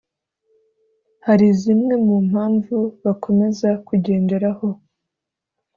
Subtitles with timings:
[1.25, 4.67] Hari zimwe mu mpamvu bakomeza kugenderaho